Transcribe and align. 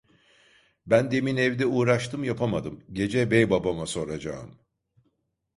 Ben 0.85 1.11
demin 1.11 1.37
evde 1.37 1.65
uğraştım, 1.65 2.23
yapamadım, 2.23 2.83
gece 2.93 3.31
beybabama 3.31 3.85
soracağım! 3.85 4.59